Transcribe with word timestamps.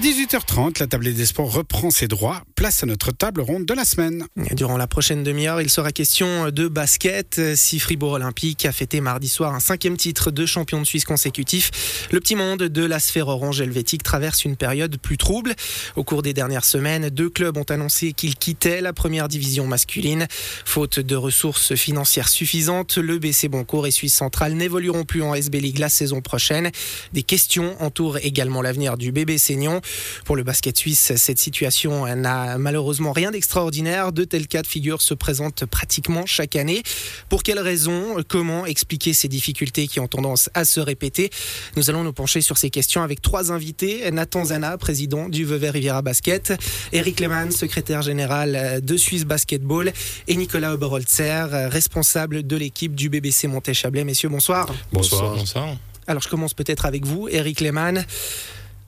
À 0.00 0.02
18h30, 0.02 0.80
la 0.80 0.86
table 0.86 1.12
des 1.12 1.26
sports 1.26 1.52
reprend 1.52 1.90
ses 1.90 2.08
droits. 2.08 2.40
Place 2.60 2.82
à 2.82 2.86
notre 2.86 3.10
table 3.10 3.40
ronde 3.40 3.64
de 3.64 3.72
la 3.72 3.86
semaine. 3.86 4.26
Durant 4.52 4.76
la 4.76 4.86
prochaine 4.86 5.24
demi-heure, 5.24 5.62
il 5.62 5.70
sera 5.70 5.92
question 5.92 6.50
de 6.50 6.68
basket. 6.68 7.40
Si 7.56 7.80
Fribourg 7.80 8.12
Olympique 8.12 8.66
a 8.66 8.72
fêté 8.72 9.00
mardi 9.00 9.30
soir 9.30 9.54
un 9.54 9.60
cinquième 9.60 9.96
titre 9.96 10.30
de 10.30 10.44
champion 10.44 10.78
de 10.78 10.84
Suisse 10.84 11.06
consécutif, 11.06 11.70
le 12.12 12.20
petit 12.20 12.34
monde 12.34 12.64
de 12.64 12.84
la 12.84 12.98
sphère 12.98 13.28
orange 13.28 13.62
helvétique 13.62 14.02
traverse 14.02 14.44
une 14.44 14.56
période 14.56 14.98
plus 14.98 15.16
trouble. 15.16 15.54
Au 15.96 16.04
cours 16.04 16.20
des 16.20 16.34
dernières 16.34 16.66
semaines, 16.66 17.08
deux 17.08 17.30
clubs 17.30 17.56
ont 17.56 17.62
annoncé 17.62 18.12
qu'ils 18.12 18.36
quittaient 18.36 18.82
la 18.82 18.92
première 18.92 19.28
division 19.28 19.66
masculine. 19.66 20.26
Faute 20.66 21.00
de 21.00 21.16
ressources 21.16 21.74
financières 21.76 22.28
suffisantes, 22.28 22.98
le 22.98 23.18
BC 23.18 23.48
Boncourt 23.48 23.86
et 23.86 23.90
Suisse 23.90 24.12
Centrale 24.12 24.52
n'évolueront 24.52 25.04
plus 25.04 25.22
en 25.22 25.34
SB 25.34 25.60
League 25.60 25.78
la 25.78 25.88
saison 25.88 26.20
prochaine. 26.20 26.70
Des 27.14 27.22
questions 27.22 27.74
entourent 27.82 28.18
également 28.18 28.60
l'avenir 28.60 28.98
du 28.98 29.12
bébé 29.12 29.38
Seignon. 29.38 29.80
Pour 30.26 30.36
le 30.36 30.42
basket 30.42 30.76
suisse, 30.76 31.14
cette 31.16 31.38
situation 31.38 32.04
n'a 32.14 32.49
malheureusement 32.58 33.12
rien 33.12 33.30
d'extraordinaire. 33.30 34.12
De 34.12 34.24
tels 34.24 34.46
cas 34.46 34.62
de 34.62 34.66
figure 34.66 35.02
se 35.02 35.14
présentent 35.14 35.64
pratiquement 35.64 36.26
chaque 36.26 36.56
année. 36.56 36.82
Pour 37.28 37.42
quelles 37.42 37.58
raisons 37.58 38.16
Comment 38.28 38.66
expliquer 38.66 39.12
ces 39.12 39.28
difficultés 39.28 39.86
qui 39.86 40.00
ont 40.00 40.08
tendance 40.08 40.50
à 40.54 40.64
se 40.64 40.80
répéter? 40.80 41.30
Nous 41.76 41.90
allons 41.90 42.04
nous 42.04 42.12
pencher 42.12 42.40
sur 42.40 42.58
ces 42.58 42.70
questions 42.70 43.02
avec 43.02 43.22
trois 43.22 43.52
invités. 43.52 44.10
Nathan 44.10 44.44
Zana, 44.46 44.76
président 44.78 45.28
du 45.28 45.44
Vevey 45.44 45.70
Riviera 45.70 46.02
Basket, 46.02 46.52
Eric 46.92 47.20
Lehmann, 47.20 47.50
secrétaire 47.50 48.02
général 48.02 48.80
de 48.82 48.96
Suisse 48.96 49.24
Basketball 49.24 49.92
et 50.28 50.36
Nicolas 50.36 50.74
Oberholzer, 50.74 51.70
responsable 51.70 52.46
de 52.46 52.56
l'équipe 52.56 52.94
du 52.94 53.08
BBC 53.08 53.48
Monté-Chablais. 53.48 54.04
Messieurs, 54.04 54.28
bonsoir. 54.28 54.72
Bonsoir. 54.92 55.36
bonsoir. 55.36 55.76
Alors 56.06 56.22
je 56.22 56.28
commence 56.28 56.54
peut-être 56.54 56.86
avec 56.86 57.06
vous, 57.06 57.28
Eric 57.28 57.60
Lehmann 57.60 58.04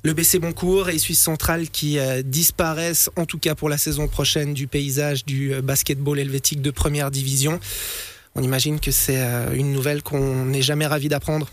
le 0.03 0.15
BC 0.15 0.41
Boncourt 0.41 0.89
et 0.89 0.99
Suisse 0.99 1.21
Centrale 1.21 1.69
qui 1.69 1.99
euh, 1.99 2.23
disparaissent, 2.23 3.11
en 3.17 3.25
tout 3.25 3.39
cas 3.39 3.55
pour 3.55 3.69
la 3.69 3.79
saison 3.79 4.09
prochaine, 4.09 4.53
du 4.53 4.67
paysage 4.67 5.25
du 5.25 5.55
euh, 5.55 5.63
basketball 5.63 6.19
helvétique 6.19 6.61
de 6.61 6.71
première 6.71 7.11
division. 7.11 7.61
On 8.35 8.43
imagine 8.43 8.81
que 8.81 8.91
c'est 8.91 9.21
euh, 9.21 9.53
une 9.55 9.73
nouvelle 9.73 10.03
qu'on 10.03 10.45
n'est 10.47 10.63
jamais 10.63 10.87
ravi 10.87 11.09
d'apprendre. 11.09 11.49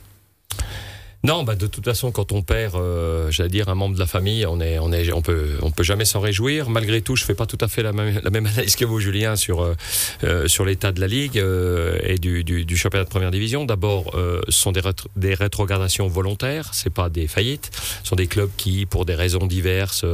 Non, 1.24 1.44
bah 1.44 1.56
de 1.56 1.68
toute 1.68 1.84
façon, 1.84 2.12
quand 2.12 2.32
on 2.32 2.42
perd, 2.42 2.76
euh, 2.76 3.30
j'allais 3.30 3.50
dire 3.50 3.68
un 3.68 3.76
membre 3.76 3.96
de 3.96 4.00
la 4.00 4.06
famille, 4.06 4.46
on 4.46 4.62
est, 4.62 4.80
on 4.80 4.94
est, 4.94 5.12
on 5.12 5.22
peut, 5.22 5.58
on 5.62 5.70
peut 5.70 5.84
jamais 5.84 6.06
s'en 6.06 6.22
réjouir. 6.22 6.70
Malgré 6.70 7.02
tout, 7.02 7.18
je 7.18 7.26
fais 7.26 7.34
pas 7.36 7.46
tout 7.46 7.58
à 7.60 7.68
fait 7.68 7.84
la 7.84 7.92
même, 7.92 8.22
la 8.24 8.30
même 8.30 8.46
analyse 8.46 8.78
que 8.78 8.86
vous, 8.86 9.02
Julien, 9.02 9.36
sur 9.36 9.62
euh, 9.62 9.76
euh 10.24 10.48
sur 10.48 10.64
l'état 10.64 10.94
de 10.94 11.02
la 11.02 11.08
ligue 11.08 11.38
euh, 11.38 12.00
et 12.04 12.18
du, 12.18 12.46
du, 12.46 12.64
du, 12.64 12.78
championnat 12.78 13.04
de 13.04 13.10
première 13.10 13.32
division. 13.32 13.66
D'abord, 13.66 14.16
euh, 14.16 14.40
ce 14.48 14.60
sont 14.60 14.72
des, 14.72 14.82
des 15.18 15.34
rétrogradations 15.34 16.08
volontaires, 16.08 16.70
c'est 16.74 16.90
pas 16.90 17.10
des 17.10 17.28
faillites. 17.28 17.70
Ce 18.04 18.10
sont 18.10 18.16
des 18.16 18.28
clubs 18.28 18.50
qui, 18.56 18.86
pour 18.86 19.04
des 19.04 19.16
raisons 19.16 19.46
diverses, 19.46 20.06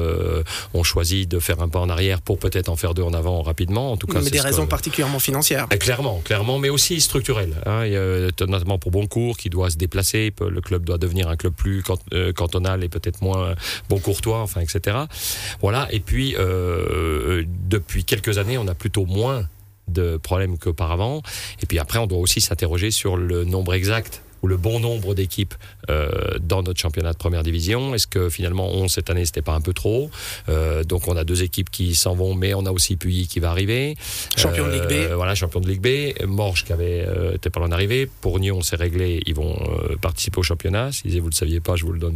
ont 0.73 0.83
choisi 0.83 1.27
de 1.27 1.37
faire 1.37 1.61
un 1.61 1.69
pas 1.69 1.79
en 1.79 1.89
arrière 1.89 2.21
pour 2.21 2.39
peut-être 2.39 2.69
en 2.69 2.75
faire 2.75 2.95
deux 2.95 3.03
en 3.03 3.13
avant 3.13 3.43
rapidement. 3.43 3.91
En 3.91 3.97
tout 3.97 4.07
cas, 4.07 4.21
mais 4.21 4.31
des 4.31 4.41
raisons 4.41 4.65
particulièrement 4.65 5.19
financières. 5.19 5.67
Clairement, 5.79 6.21
clairement, 6.25 6.57
mais 6.57 6.69
aussi 6.69 6.99
structurelles. 6.99 7.55
Hein. 7.67 7.85
Notamment 8.39 8.79
pour 8.79 8.89
Boncourt, 8.89 9.37
qui 9.37 9.51
doit 9.51 9.69
se 9.69 9.77
déplacer, 9.77 10.33
le 10.41 10.61
club 10.61 10.83
doit 10.83 10.94
devenir 10.97 11.29
un 11.29 11.35
club 11.35 11.53
plus 11.53 11.83
euh, 12.13 12.33
cantonal 12.33 12.83
et 12.83 12.89
peut-être 12.89 13.21
moins 13.21 13.55
bon 13.89 13.99
courtois, 13.99 14.39
enfin, 14.39 14.61
etc. 14.61 14.97
Voilà. 15.61 15.87
Et 15.91 15.99
puis, 15.99 16.35
euh, 16.37 17.43
depuis 17.47 18.03
quelques 18.03 18.37
années, 18.37 18.57
on 18.57 18.67
a 18.67 18.75
plutôt 18.75 19.05
moins 19.05 19.47
de 19.87 20.17
problèmes 20.17 20.57
qu'auparavant. 20.57 21.21
Et 21.61 21.65
puis 21.65 21.79
après, 21.79 21.99
on 21.99 22.07
doit 22.07 22.19
aussi 22.19 22.41
s'interroger 22.41 22.91
sur 22.91 23.17
le 23.17 23.45
nombre 23.45 23.73
exact 23.73 24.21
le 24.47 24.57
bon 24.57 24.79
nombre 24.79 25.13
d'équipes 25.15 25.53
euh, 25.89 26.09
dans 26.39 26.63
notre 26.63 26.79
championnat 26.79 27.13
de 27.13 27.17
première 27.17 27.43
division. 27.43 27.93
Est-ce 27.93 28.07
que 28.07 28.29
finalement 28.29 28.71
11 28.73 28.91
cette 28.91 29.09
année 29.09 29.25
c'était 29.25 29.41
pas 29.41 29.53
un 29.53 29.61
peu 29.61 29.73
trop? 29.73 30.09
Euh, 30.49 30.83
Donc 30.83 31.07
on 31.07 31.15
a 31.15 31.23
deux 31.23 31.43
équipes 31.43 31.69
qui 31.69 31.95
s'en 31.95 32.15
vont, 32.15 32.33
mais 32.33 32.53
on 32.53 32.65
a 32.65 32.71
aussi 32.71 32.95
Puy 32.95 33.27
qui 33.27 33.39
va 33.39 33.49
arriver. 33.49 33.95
Champion 34.37 34.67
de 34.67 34.71
Ligue 34.73 34.89
B. 34.89 34.91
Euh, 34.91 35.15
voilà, 35.15 35.35
champion 35.35 35.59
de 35.59 35.67
Ligue 35.67 35.81
B. 35.81 36.25
Morges 36.25 36.63
qui 36.63 36.73
avait 36.73 37.05
était 37.33 37.49
pas 37.49 37.59
loin 37.59 37.69
d'arriver. 37.69 38.09
Pour 38.21 38.39
Nyon, 38.39 38.61
c'est 38.61 38.75
réglé, 38.75 39.21
ils 39.25 39.35
vont 39.35 39.55
participer 40.01 40.39
au 40.39 40.43
championnat. 40.43 40.91
Si 40.91 41.19
vous 41.19 41.29
le 41.29 41.33
saviez 41.33 41.59
pas, 41.59 41.75
je 41.75 41.85
vous 41.85 41.91
le 41.91 41.99
donne. 41.99 42.15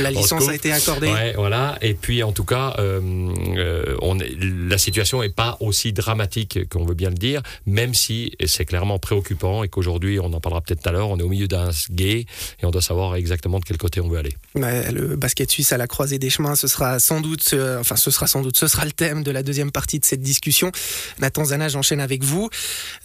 La 0.00 0.10
licence 0.16 0.48
a 0.48 0.54
été 0.54 0.72
accordée. 0.72 1.08
Ouais, 1.08 1.34
voilà. 1.36 1.78
Et 1.82 1.94
puis 1.94 2.22
en 2.22 2.32
tout 2.32 2.44
cas, 2.44 2.76
on 2.78 4.18
est, 4.18 4.32
la 4.68 4.78
situation 4.78 5.22
est 5.22 5.34
pas 5.34 5.56
aussi 5.60 5.92
dramatique 5.92 6.68
qu'on 6.68 6.84
veut 6.84 6.94
bien 6.94 7.10
le 7.10 7.16
dire, 7.16 7.42
même 7.66 7.94
si 7.94 8.32
c'est 8.46 8.64
clairement 8.64 8.98
préoccupant 8.98 9.62
et 9.62 9.68
qu'aujourd'hui, 9.68 10.18
on 10.20 10.32
en 10.32 10.40
parlera 10.40 10.60
peut-être 10.60 10.82
tout 10.82 10.88
à 10.88 10.92
l'heure, 10.92 11.10
on 11.10 11.18
est 11.18 11.22
au 11.22 11.28
milieu 11.28 11.48
d'un 11.48 11.55
gay 11.90 12.26
et 12.60 12.66
on 12.66 12.70
doit 12.70 12.82
savoir 12.82 13.16
exactement 13.16 13.58
de 13.58 13.64
quel 13.64 13.78
côté 13.78 14.00
on 14.00 14.08
veut 14.08 14.18
aller. 14.18 14.34
le 14.54 15.16
basket 15.16 15.50
suisse 15.50 15.72
à 15.72 15.76
la 15.76 15.86
croisée 15.86 16.18
des 16.18 16.30
chemins, 16.30 16.54
ce 16.56 16.68
sera 16.68 16.98
sans 16.98 17.20
doute, 17.20 17.50
euh, 17.52 17.80
enfin 17.80 17.96
ce 17.96 18.10
sera 18.10 18.26
sans 18.26 18.42
doute, 18.42 18.56
ce 18.56 18.66
sera 18.66 18.84
le 18.84 18.92
thème 18.92 19.22
de 19.22 19.30
la 19.30 19.42
deuxième 19.42 19.70
partie 19.70 19.98
de 19.98 20.04
cette 20.04 20.20
discussion. 20.20 20.72
Nathan 21.18 21.44
Zana, 21.46 21.68
j'enchaîne 21.68 22.00
avec 22.00 22.24
vous. 22.24 22.50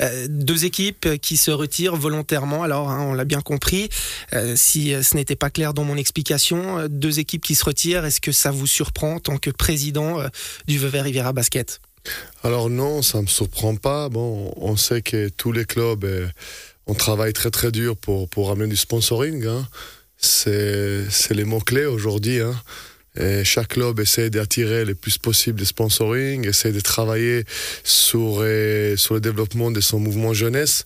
Euh, 0.02 0.28
deux 0.30 0.66
équipes 0.66 1.20
qui 1.22 1.38
se 1.38 1.52
retirent 1.52 1.96
volontairement. 1.96 2.64
Alors, 2.64 2.90
hein, 2.90 3.02
on 3.04 3.14
l'a 3.14 3.26
bien 3.26 3.42
compris. 3.42 3.90
Euh, 4.34 4.56
si 4.56 4.94
ce 5.02 5.16
n'était 5.16 5.36
pas 5.36 5.50
clair 5.50 5.74
dans 5.74 5.84
mon 5.84 5.98
explication, 5.98 6.88
deux 6.90 7.20
équipes 7.20 7.44
qui 7.44 7.56
se 7.56 7.66
retirent, 7.66 8.06
est-ce 8.06 8.22
que 8.22 8.32
ça 8.32 8.52
vous 8.52 8.68
surprend 8.68 9.16
en 9.16 9.20
tant 9.20 9.38
que 9.38 9.50
président 9.50 10.18
du 10.68 10.78
Vevey 10.78 11.02
Riviera 11.02 11.34
Basket? 11.34 11.80
Alors 12.44 12.70
non, 12.70 13.02
ça 13.02 13.22
me 13.22 13.28
surprend 13.28 13.76
pas. 13.76 14.10
Bon, 14.10 14.54
on 14.58 14.76
sait 14.76 15.02
que 15.02 15.30
tous 15.30 15.52
les 15.52 15.66
clubs 15.66 16.06
on 16.88 16.94
travaille 16.94 17.34
très 17.34 17.52
très 17.52 17.72
dur 17.72 17.96
pour, 17.96 18.28
pour 18.30 18.52
amener 18.52 18.70
du 18.70 18.76
sponsoring. 18.76 19.46
Hein. 19.46 19.68
C'est, 20.18 21.08
les 21.32 21.44
mots-clés 21.46 21.86
aujourd'hui. 21.86 22.40
Hein. 22.40 22.56
Et 23.20 23.44
chaque 23.44 23.70
club 23.70 24.00
essaie 24.00 24.30
d'attirer 24.30 24.86
le 24.86 24.96
plus 24.96 25.18
possible 25.18 25.60
de 25.60 25.66
sponsoring, 25.66 26.48
essaie 26.48 26.72
de 26.72 26.80
travailler 26.80 27.44
sur, 27.84 28.38
euh, 28.40 28.96
sur 28.96 29.16
le 29.16 29.20
développement 29.20 29.70
de 29.70 29.82
son 29.82 30.00
mouvement 30.00 30.34
jeunesse 30.34 30.86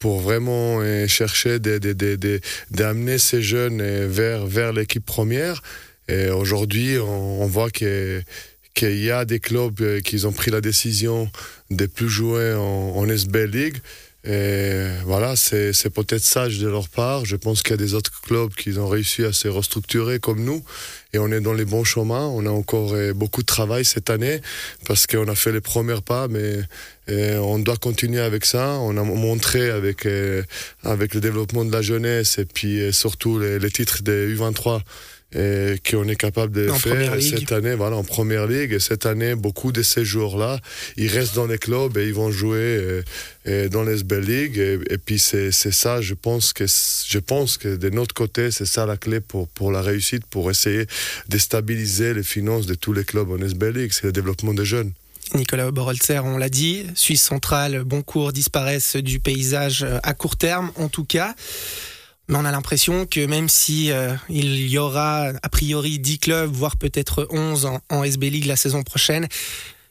pour 0.00 0.20
vraiment 0.20 0.80
euh, 0.80 1.06
chercher 1.06 1.58
d'amener 1.60 3.18
ces 3.18 3.42
jeunes 3.42 3.80
euh, 3.80 4.08
vers, 4.10 4.46
vers 4.46 4.72
l'équipe 4.72 5.04
première. 5.04 5.62
Et 6.08 6.28
aujourd'hui, 6.28 6.98
on, 6.98 7.46
voit 7.46 7.70
qu'il 7.70 8.24
y 8.80 9.10
a 9.12 9.24
des 9.24 9.38
clubs 9.38 10.00
qui 10.00 10.26
ont 10.26 10.32
pris 10.32 10.50
la 10.50 10.60
décision 10.60 11.30
de 11.70 11.86
plus 11.86 12.08
jouer 12.08 12.52
en, 12.52 12.96
en 12.96 13.04
League. 13.04 13.76
Et 14.24 14.84
voilà, 15.06 15.34
c'est 15.34 15.88
peut-être 15.88 16.22
sage 16.22 16.58
de 16.58 16.68
leur 16.68 16.88
part. 16.88 17.24
Je 17.24 17.36
pense 17.36 17.62
qu'il 17.62 17.70
y 17.70 17.74
a 17.74 17.78
des 17.78 17.94
autres 17.94 18.20
clubs 18.20 18.52
qui 18.52 18.76
ont 18.78 18.88
réussi 18.88 19.24
à 19.24 19.32
se 19.32 19.48
restructurer 19.48 20.18
comme 20.18 20.44
nous. 20.44 20.62
Et 21.12 21.18
on 21.18 21.32
est 21.32 21.40
dans 21.40 21.54
les 21.54 21.64
bons 21.64 21.84
chemins. 21.84 22.26
On 22.26 22.44
a 22.44 22.50
encore 22.50 22.92
euh, 22.92 23.14
beaucoup 23.14 23.40
de 23.40 23.46
travail 23.46 23.84
cette 23.84 24.10
année 24.10 24.40
parce 24.86 25.06
qu'on 25.06 25.26
a 25.26 25.34
fait 25.34 25.52
les 25.52 25.62
premiers 25.62 26.02
pas, 26.02 26.28
mais 26.28 26.60
euh, 27.08 27.38
on 27.38 27.58
doit 27.58 27.76
continuer 27.76 28.20
avec 28.20 28.44
ça. 28.44 28.78
On 28.80 28.96
a 28.98 29.02
montré 29.02 29.70
avec, 29.70 30.04
euh, 30.04 30.42
avec 30.84 31.14
le 31.14 31.20
développement 31.20 31.64
de 31.64 31.72
la 31.72 31.82
jeunesse 31.82 32.38
et 32.38 32.44
puis 32.44 32.92
surtout 32.92 33.38
les, 33.38 33.58
les 33.58 33.70
titres 33.70 34.02
des 34.02 34.36
U23 34.36 34.82
et 35.32 35.76
qu'on 35.88 36.08
est 36.08 36.16
capable 36.16 36.52
de 36.52 36.68
faire 36.72 37.20
cette 37.22 37.52
année, 37.52 37.74
voilà, 37.74 37.96
en 37.96 38.04
première 38.04 38.46
ligue. 38.46 38.72
Et 38.72 38.80
cette 38.80 39.06
année, 39.06 39.34
beaucoup 39.34 39.70
de 39.70 39.82
ces 39.82 40.04
joueurs-là, 40.04 40.58
ils 40.96 41.08
restent 41.08 41.36
dans 41.36 41.46
les 41.46 41.58
clubs 41.58 41.96
et 41.96 42.06
ils 42.06 42.14
vont 42.14 42.32
jouer 42.32 42.58
euh, 42.58 43.02
euh, 43.46 43.68
dans 43.68 43.84
les 43.84 44.02
belles 44.02 44.24
ligues. 44.24 44.58
Et, 44.58 44.98
puis 44.98 45.18
c'est 45.18 45.52
ça, 45.52 46.00
je 46.00 46.14
pense 46.14 46.52
que 46.52 46.64
je 46.66 47.18
pense 47.18 47.58
que 47.58 47.76
de 47.76 47.90
notre 47.90 48.14
côté, 48.14 48.50
c'est 48.50 48.66
ça 48.66 48.86
la 48.86 48.96
clé 48.96 49.20
pour 49.20 49.48
pour 49.48 49.70
la 49.70 49.82
réussite, 49.82 50.26
pour 50.26 50.50
essayer 50.50 50.86
de 51.28 51.38
stabiliser 51.38 52.12
les 52.14 52.22
finances 52.22 52.66
de 52.66 52.74
tous 52.74 52.92
les 52.92 53.04
clubs 53.04 53.30
en 53.30 53.38
SB 53.38 53.72
League, 53.72 53.92
c'est 53.92 54.04
le 54.04 54.12
développement 54.12 54.54
des 54.54 54.64
jeunes. 54.64 54.92
Nicolas 55.34 55.70
Borolzer, 55.70 56.24
on 56.24 56.38
l'a 56.38 56.48
dit, 56.48 56.86
Suisse 56.94 57.22
centrale, 57.22 57.84
Boncourt 57.84 58.32
disparaissent 58.32 58.96
du 58.96 59.20
paysage 59.20 59.86
à 60.02 60.12
court 60.12 60.36
terme, 60.36 60.72
en 60.74 60.88
tout 60.88 61.04
cas. 61.04 61.36
Mais 62.30 62.36
on 62.38 62.44
a 62.44 62.52
l'impression 62.52 63.06
que 63.06 63.26
même 63.26 63.48
si 63.48 63.90
euh, 63.90 64.14
il 64.28 64.68
y 64.68 64.78
aura 64.78 65.32
a 65.42 65.48
priori 65.48 65.98
10 65.98 66.20
clubs, 66.20 66.52
voire 66.52 66.76
peut-être 66.76 67.26
11 67.30 67.66
en, 67.66 67.80
en 67.90 68.04
SB 68.04 68.30
League 68.30 68.46
la 68.46 68.54
saison 68.54 68.84
prochaine, 68.84 69.26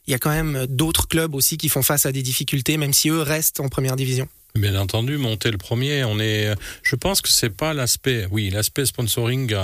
il 0.06 0.12
y 0.12 0.14
a 0.14 0.18
quand 0.18 0.30
même 0.30 0.66
d'autres 0.66 1.06
clubs 1.06 1.34
aussi 1.34 1.58
qui 1.58 1.68
font 1.68 1.82
face 1.82 2.06
à 2.06 2.12
des 2.12 2.22
difficultés, 2.22 2.78
même 2.78 2.94
si 2.94 3.10
eux 3.10 3.20
restent 3.20 3.60
en 3.60 3.68
première 3.68 3.94
division. 3.94 4.26
Bien 4.56 4.74
entendu, 4.74 5.16
monter 5.16 5.50
le 5.52 5.58
premier, 5.58 6.02
on 6.04 6.18
est. 6.18 6.52
Je 6.82 6.96
pense 6.96 7.20
que 7.20 7.28
c'est 7.28 7.50
pas 7.50 7.72
l'aspect. 7.72 8.26
Oui, 8.32 8.50
l'aspect 8.50 8.84
sponsoring 8.84 9.54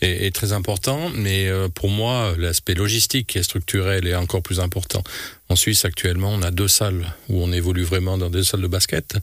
est, 0.00 0.34
très 0.34 0.52
important, 0.52 1.10
mais 1.14 1.48
euh, 1.48 1.68
pour 1.68 1.88
moi, 1.88 2.34
l'aspect 2.36 2.74
logistique 2.74 3.36
et 3.36 3.42
structurel 3.42 4.06
est 4.06 4.16
encore 4.16 4.42
plus 4.42 4.58
important. 4.58 5.02
En 5.48 5.56
Suisse, 5.56 5.84
actuellement, 5.84 6.30
on 6.30 6.42
a 6.42 6.50
deux 6.50 6.68
salles 6.68 7.14
où 7.28 7.42
on 7.42 7.52
évolue 7.52 7.84
vraiment 7.84 8.18
dans 8.18 8.28
des 8.28 8.44
salles 8.44 8.60
de 8.60 8.66
basket. 8.66 9.16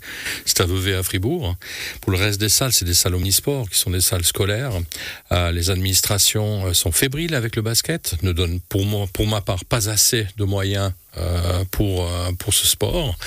C'est 0.45 0.61
à 0.61 0.65
Vevey 0.65 0.95
à 0.95 1.03
Fribourg. 1.03 1.55
Pour 2.01 2.11
le 2.11 2.17
reste 2.17 2.39
des 2.39 2.49
salles, 2.49 2.71
c'est 2.73 2.85
des 2.85 2.95
salles 2.95 3.13
omnisports 3.13 3.69
qui 3.69 3.77
sont 3.77 3.91
des 3.91 4.01
salles 4.01 4.23
scolaires. 4.23 4.71
Euh, 5.31 5.51
les 5.51 5.69
administrations 5.69 6.67
euh, 6.67 6.73
sont 6.73 6.91
fébriles 6.91 7.35
avec 7.35 7.55
le 7.55 7.61
basket, 7.61 8.15
ne 8.23 8.31
donnent 8.31 8.59
pour 8.61 8.85
moi, 8.85 9.05
pour 9.13 9.27
ma 9.27 9.41
part, 9.41 9.65
pas 9.65 9.89
assez 9.89 10.27
de 10.37 10.45
moyens 10.45 10.91
pour 11.71 12.09
pour 12.39 12.53
ce 12.53 12.67
sport. 12.67 13.17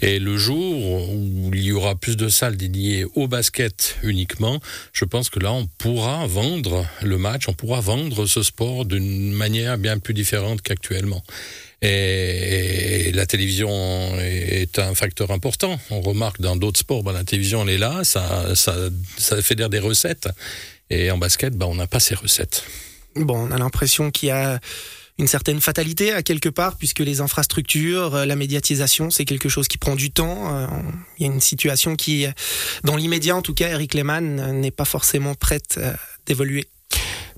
Et 0.00 0.18
le 0.18 0.36
jour 0.36 1.10
où 1.10 1.50
il 1.52 1.62
y 1.62 1.72
aura 1.72 1.94
plus 1.94 2.16
de 2.16 2.28
salles 2.28 2.56
dédiées 2.56 3.04
au 3.14 3.28
basket 3.28 3.96
uniquement, 4.02 4.60
je 4.92 5.04
pense 5.04 5.30
que 5.30 5.38
là 5.38 5.52
on 5.52 5.66
pourra 5.78 6.26
vendre 6.26 6.86
le 7.02 7.18
match, 7.18 7.48
on 7.48 7.54
pourra 7.54 7.80
vendre 7.80 8.26
ce 8.26 8.42
sport 8.42 8.84
d'une 8.84 9.32
manière 9.32 9.78
bien 9.78 9.98
plus 9.98 10.14
différente 10.14 10.62
qu'actuellement. 10.62 11.22
Et, 11.82 13.10
la 13.12 13.26
télévision 13.26 13.68
est 14.20 14.78
un 14.78 14.94
facteur 14.94 15.30
important. 15.32 15.78
On 15.90 16.00
remarque 16.00 16.40
dans 16.40 16.56
d'autres 16.56 16.78
sports, 16.78 17.02
ben, 17.02 17.12
la 17.12 17.24
télévision 17.24 17.62
elle 17.62 17.70
est 17.70 17.78
là, 17.78 18.04
ça, 18.04 18.54
ça, 18.54 18.74
ça 19.18 19.42
fédère 19.42 19.68
des 19.68 19.80
recettes. 19.80 20.28
Et 20.90 21.10
en 21.10 21.18
basket, 21.18 21.54
ben, 21.54 21.66
on 21.66 21.74
n'a 21.74 21.86
pas 21.86 22.00
ces 22.00 22.14
recettes. 22.14 22.64
Bon, 23.16 23.48
on 23.48 23.50
a 23.50 23.58
l'impression 23.58 24.10
qu'il 24.10 24.28
y 24.28 24.32
a 24.32 24.60
une 25.18 25.26
certaine 25.26 25.60
fatalité 25.60 26.12
à 26.12 26.22
quelque 26.22 26.48
part, 26.48 26.76
puisque 26.76 27.00
les 27.00 27.20
infrastructures, 27.20 28.14
euh, 28.14 28.24
la 28.24 28.36
médiatisation, 28.36 29.10
c'est 29.10 29.24
quelque 29.24 29.48
chose 29.48 29.68
qui 29.68 29.78
prend 29.78 29.94
du 29.94 30.10
temps. 30.10 30.56
Euh, 30.56 30.66
il 31.18 31.26
y 31.26 31.30
a 31.30 31.32
une 31.32 31.40
situation 31.40 31.96
qui, 31.96 32.26
dans 32.84 32.96
l'immédiat 32.96 33.36
en 33.36 33.42
tout 33.42 33.54
cas, 33.54 33.68
Eric 33.68 33.94
Lehmann 33.94 34.60
n'est 34.60 34.70
pas 34.70 34.84
forcément 34.84 35.34
prête 35.34 35.76
euh, 35.78 35.92
d'évoluer. 36.26 36.66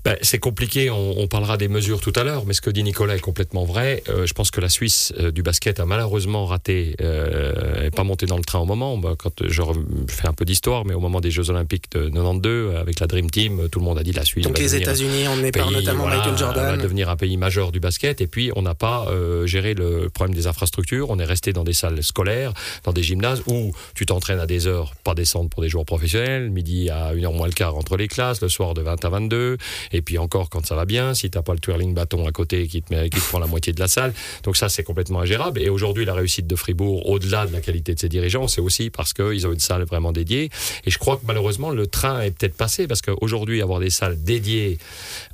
Ben, 0.04 0.18
c'est 0.20 0.38
compliqué, 0.38 0.90
on, 0.90 1.18
on, 1.18 1.26
parlera 1.28 1.56
des 1.56 1.68
mesures 1.68 1.98
tout 1.98 2.12
à 2.16 2.24
l'heure, 2.24 2.44
mais 2.44 2.52
ce 2.52 2.60
que 2.60 2.68
dit 2.68 2.82
Nicolas 2.82 3.16
est 3.16 3.20
complètement 3.20 3.64
vrai. 3.64 4.02
Euh, 4.10 4.26
je 4.26 4.34
pense 4.34 4.50
que 4.50 4.60
la 4.60 4.68
Suisse 4.68 5.14
euh, 5.18 5.30
du 5.30 5.42
basket 5.42 5.80
a 5.80 5.86
malheureusement 5.86 6.44
raté, 6.44 6.94
euh, 7.00 7.88
pas 7.90 8.04
monté 8.04 8.26
dans 8.26 8.36
le 8.36 8.44
train 8.44 8.58
au 8.58 8.66
moment. 8.66 8.98
Bah, 8.98 9.14
quand 9.16 9.42
je, 9.42 9.62
fais 10.08 10.28
un 10.28 10.34
peu 10.34 10.44
d'histoire, 10.44 10.84
mais 10.84 10.92
au 10.92 11.00
moment 11.00 11.22
des 11.22 11.30
Jeux 11.30 11.48
Olympiques 11.48 11.90
de 11.92 12.10
92, 12.10 12.76
avec 12.76 13.00
la 13.00 13.06
Dream 13.06 13.30
Team, 13.30 13.70
tout 13.70 13.78
le 13.78 13.86
monde 13.86 13.98
a 13.98 14.02
dit 14.02 14.12
la 14.12 14.26
Suisse. 14.26 14.44
Donc 14.44 14.58
les 14.58 14.76
États-Unis, 14.76 15.24
on 15.26 15.42
est 15.42 15.52
par 15.52 15.70
notamment 15.70 16.06
Michael 16.06 16.36
Jordan. 16.36 16.76
va 16.76 16.82
devenir 16.82 17.08
un 17.08 17.16
pays 17.16 17.38
majeur 17.38 17.72
du 17.72 17.80
basket, 17.80 18.20
et 18.20 18.26
puis 18.26 18.50
on 18.56 18.60
n'a 18.60 18.74
pas 18.74 19.06
euh, 19.08 19.46
géré 19.46 19.72
le 19.72 20.10
problème 20.10 20.36
des 20.36 20.46
infrastructures. 20.46 21.08
On 21.08 21.18
est 21.18 21.24
resté 21.24 21.54
dans 21.54 21.64
des 21.64 21.72
salles 21.72 22.02
scolaires, 22.02 22.52
dans 22.84 22.92
des 22.92 23.02
gymnases 23.02 23.42
où 23.46 23.72
tu 23.94 24.04
t'entraînes 24.04 24.40
à 24.40 24.46
des 24.46 24.66
heures, 24.66 24.94
pas 25.02 25.14
décentes 25.14 25.48
pour 25.48 25.62
des 25.62 25.70
joueurs 25.70 25.86
professionnels, 25.86 26.50
midi 26.50 26.90
à 26.90 27.14
1h 27.14 27.34
moins 27.34 27.46
le 27.46 27.54
quart 27.54 27.74
entre 27.76 27.96
les 27.96 28.08
classes, 28.08 28.42
le 28.42 28.50
soir 28.50 28.74
de 28.74 28.82
20 28.82 29.02
à 29.02 29.08
22 29.08 29.56
et 29.94 30.02
puis 30.02 30.18
encore 30.18 30.50
quand 30.50 30.66
ça 30.66 30.74
va 30.74 30.84
bien, 30.84 31.14
si 31.14 31.30
t'as 31.30 31.42
pas 31.42 31.54
le 31.54 31.60
twirling 31.60 31.94
bâton 31.94 32.26
à 32.26 32.32
côté 32.32 32.66
qui 32.66 32.82
te, 32.82 32.92
met, 32.92 33.08
qui 33.08 33.20
prend 33.20 33.38
la 33.38 33.46
moitié 33.46 33.72
de 33.72 33.80
la 33.80 33.88
salle. 33.88 34.12
Donc 34.42 34.56
ça, 34.56 34.68
c'est 34.68 34.82
complètement 34.82 35.20
ingérable. 35.20 35.62
Et 35.62 35.68
aujourd'hui, 35.68 36.04
la 36.04 36.14
réussite 36.14 36.46
de 36.46 36.56
Fribourg, 36.56 37.08
au-delà 37.08 37.46
de 37.46 37.52
la 37.52 37.60
qualité 37.60 37.94
de 37.94 38.00
ses 38.00 38.08
dirigeants, 38.08 38.48
c'est 38.48 38.60
aussi 38.60 38.90
parce 38.90 39.12
qu'ils 39.12 39.46
ont 39.46 39.52
une 39.52 39.60
salle 39.60 39.84
vraiment 39.84 40.12
dédiée. 40.12 40.50
Et 40.84 40.90
je 40.90 40.98
crois 40.98 41.16
que 41.16 41.22
malheureusement, 41.26 41.70
le 41.70 41.86
train 41.86 42.20
est 42.22 42.32
peut-être 42.32 42.56
passé 42.56 42.86
parce 42.86 43.02
qu'aujourd'hui, 43.02 43.62
avoir 43.62 43.80
des 43.80 43.90
salles 43.90 44.22
dédiées 44.22 44.78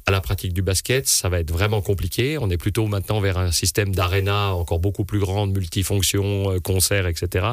à 0.07 0.11
la 0.11 0.21
pratique 0.21 0.53
du 0.53 0.63
basket, 0.63 1.07
ça 1.09 1.29
va 1.29 1.41
être 1.41 1.51
vraiment 1.51 1.83
compliqué. 1.83 2.39
On 2.39 2.51
est 2.51 2.57
plutôt 2.57 2.87
maintenant 2.87 3.21
vers 3.21 3.39
un 3.39 3.53
système 3.53 3.95
d'aréna 3.95 4.55
encore 4.55 4.79
beaucoup 4.79 5.05
plus 5.05 5.19
grand, 5.19 5.47
multifonction, 5.47 6.53
euh, 6.53 6.59
concerts, 6.59 7.07
etc. 7.07 7.47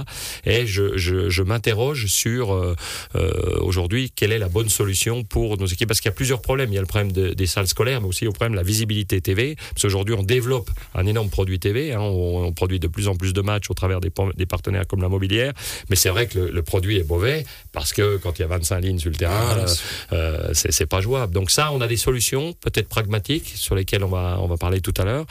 Et 0.45 0.65
je 0.65 1.41
m'interroge 1.43 2.07
sur 2.07 2.53
euh, 2.53 2.75
euh, 3.15 3.57
aujourd'hui 3.61 4.11
quelle 4.15 4.31
est 4.31 4.39
la 4.39 4.49
bonne 4.49 4.69
solution 4.69 5.23
pour 5.23 5.57
nos 5.57 5.65
équipes? 5.65 5.87
Parce 5.87 6.01
qu'il 6.01 6.09
y 6.09 6.13
a 6.13 6.15
plusieurs 6.15 6.41
problèmes. 6.41 6.71
Il 6.71 6.75
y 6.75 6.79
a 6.79 6.81
le 6.81 6.87
problème 6.97 7.11
de, 7.11 7.33
des 7.33 7.45
salles 7.47 7.67
scolaires, 7.67 8.01
mais 8.01 8.07
aussi 8.07 8.25
le 8.25 8.31
problème 8.31 8.53
de 8.53 8.57
la 8.57 8.63
visibilité 8.63 9.21
TV. 9.21 9.55
Parce 9.55 9.83
qu'aujourd'hui, 9.83 10.15
on 10.17 10.23
développe 10.23 10.69
un 10.95 11.05
énorme 11.05 11.29
produit 11.29 11.59
TV. 11.59 11.93
Hein, 11.93 11.99
on, 12.01 12.45
on, 12.45 12.53
produit 12.53 12.79
de 12.79 12.87
plus 12.87 13.07
en 13.07 13.15
plus 13.15 13.33
de 13.33 13.41
matchs 13.41 13.69
au 13.69 13.73
travers 13.73 14.01
des, 14.01 14.11
des 14.35 14.45
partenaires 14.45 14.87
comme 14.87 15.01
la 15.01 15.09
mobilière. 15.09 15.53
Mais 15.89 15.95
c'est 15.95 16.09
vrai 16.09 16.27
que 16.27 16.39
le, 16.39 16.49
le, 16.49 16.63
produit 16.63 16.97
est 16.97 17.07
mauvais 17.07 17.45
parce 17.71 17.93
que 17.93 18.17
quand 18.17 18.39
il 18.39 18.41
y 18.41 18.45
a 18.45 18.47
25 18.47 18.79
lignes 18.79 18.99
sur 18.99 19.11
le 19.11 19.15
terrain, 19.15 19.57
ah, 19.57 20.13
euh, 20.13 20.49
c'est 20.53 20.85
pas 20.85 21.01
jouable. 21.01 21.33
Donc 21.33 21.51
ça, 21.51 21.71
on 21.71 21.81
a 21.81 21.87
des 21.87 21.97
solutions 21.97 22.53
peut-être 22.61 22.89
pragmatiques, 22.89 23.53
sur 23.55 23.75
lesquelles 23.75 24.03
on 24.03 24.09
va, 24.09 24.37
on 24.41 24.47
va 24.47 24.57
parler 24.57 24.81
tout 24.81 24.93
à 24.97 25.03
l'heure. 25.03 25.25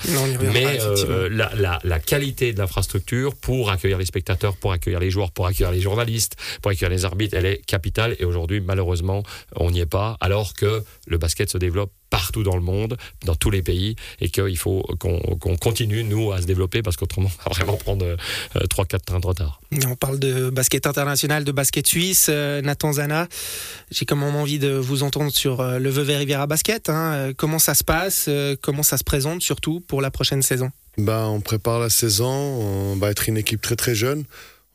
Mais 0.52 0.78
euh, 0.80 1.28
la, 1.30 1.50
la, 1.56 1.80
la, 1.82 1.98
qualité 1.98 2.52
de 2.52 2.58
l'infrastructure 2.58 3.34
pour 3.34 3.70
accueillir 3.70 3.98
les 3.98 4.06
spectateurs, 4.06 4.56
pour 4.56 4.72
accueillir 4.72 5.00
les 5.00 5.10
joueurs, 5.10 5.32
pour 5.32 5.46
accueillir 5.46 5.72
les 5.72 5.80
journalistes, 5.80 6.36
pour 6.62 6.70
accueillir 6.70 6.90
les 6.90 7.04
arbitres, 7.04 7.36
elle 7.36 7.46
est 7.46 7.64
capitale. 7.66 8.14
Et 8.20 8.24
aujourd'hui, 8.24 8.60
malheureusement, 8.60 9.22
on 9.56 9.70
n'y 9.70 9.80
est 9.80 9.86
pas, 9.86 10.16
alors 10.20 10.54
que 10.54 10.84
le 11.06 11.18
basket 11.18 11.50
se 11.56 11.60
développe 11.60 11.90
partout 12.10 12.42
dans 12.42 12.56
le 12.56 12.62
monde, 12.62 12.96
dans 13.24 13.34
tous 13.34 13.50
les 13.50 13.62
pays, 13.62 13.96
et 14.20 14.28
qu'il 14.30 14.56
faut 14.56 14.82
qu'on 14.98 15.18
qu 15.18 15.56
continue, 15.58 16.04
nous, 16.04 16.32
à 16.32 16.40
se 16.40 16.46
développer, 16.46 16.82
parce 16.82 16.96
qu'autrement, 16.96 17.30
on 17.44 17.50
va 17.50 17.54
vraiment 17.54 17.76
prendre 17.76 18.06
euh, 18.06 18.16
3-4 18.54 19.00
trains 19.04 19.20
de 19.20 19.26
retard. 19.26 19.60
On 19.86 19.96
parle 19.96 20.18
de 20.18 20.50
basket 20.50 20.86
international, 20.86 21.44
de 21.44 21.52
basket 21.52 21.86
suisse. 21.86 22.28
Euh, 22.30 22.62
Nathan 22.62 22.92
Zana, 22.92 23.28
j'ai 23.90 24.04
quand 24.04 24.16
même 24.16 24.34
envie 24.36 24.58
de 24.58 24.72
vous 24.72 25.02
entendre 25.02 25.32
sur 25.32 25.60
euh, 25.60 25.78
le 25.78 25.90
Vevey 25.90 26.16
Riviera 26.16 26.46
Basket. 26.46 26.88
Hein. 26.88 27.12
Euh, 27.12 27.32
comment 27.36 27.58
ça 27.58 27.74
se 27.74 27.84
passe 27.84 28.26
euh, 28.28 28.56
Comment 28.60 28.82
ça 28.82 28.96
se 28.96 29.04
présente, 29.04 29.42
surtout 29.42 29.80
pour 29.80 30.00
la 30.00 30.10
prochaine 30.10 30.42
saison? 30.42 30.70
Bah, 30.98 31.26
On 31.28 31.40
prépare 31.40 31.80
la 31.80 31.90
saison, 31.90 32.30
on 32.30 32.96
va 32.96 33.10
être 33.10 33.28
une 33.28 33.36
équipe 33.36 33.60
très 33.60 33.76
très 33.76 33.94
jeune. 33.94 34.24